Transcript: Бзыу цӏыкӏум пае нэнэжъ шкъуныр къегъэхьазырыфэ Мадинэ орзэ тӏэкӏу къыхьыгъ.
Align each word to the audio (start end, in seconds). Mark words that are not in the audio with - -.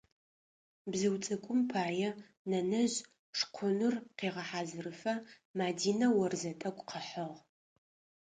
Бзыу 0.91 1.15
цӏыкӏум 1.23 1.59
пае 1.71 2.09
нэнэжъ 2.49 2.95
шкъуныр 3.37 3.95
къегъэхьазырыфэ 4.17 5.13
Мадинэ 5.57 6.07
орзэ 6.23 6.51
тӏэкӏу 6.59 6.87
къыхьыгъ. 6.89 7.37